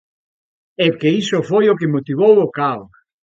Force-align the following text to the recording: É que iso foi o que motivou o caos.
É 0.85 0.87
que 0.99 1.09
iso 1.21 1.37
foi 1.49 1.65
o 1.69 1.77
que 1.79 1.93
motivou 1.95 2.33
o 2.45 2.47
caos. 2.57 2.93